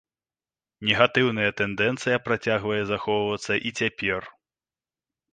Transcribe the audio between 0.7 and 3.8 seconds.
Негатыўная тэндэнцыя працягвае захоўвацца і